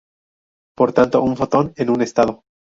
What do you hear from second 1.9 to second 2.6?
un estado.